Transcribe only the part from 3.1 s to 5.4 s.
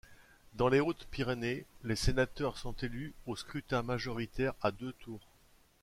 au scrutin majoritaire à deux tours.